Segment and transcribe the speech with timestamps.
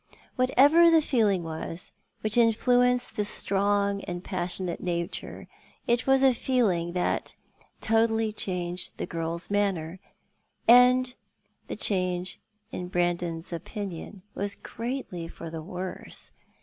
[0.35, 1.91] WhatcTer the feeling was
[2.21, 5.47] which influenced this strong and passionate nature,
[5.85, 7.35] it was a feeling that
[7.81, 9.99] totally changed the girl's manner—
[10.67, 11.13] and
[11.67, 12.39] the change,
[12.71, 16.31] in Brandon s opinion, was greatly for the worse.